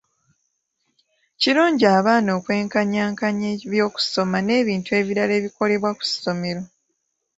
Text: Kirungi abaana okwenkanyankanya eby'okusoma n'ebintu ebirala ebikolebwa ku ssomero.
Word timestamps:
Kirungi 1.41 1.85
abaana 1.97 2.29
okwenkanyankanya 2.37 3.49
eby'okusoma 3.65 4.37
n'ebintu 4.43 4.89
ebirala 4.99 5.33
ebikolebwa 5.39 5.91
ku 5.97 6.03
ssomero. 6.09 6.61